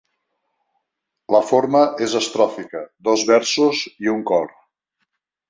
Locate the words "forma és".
1.49-2.15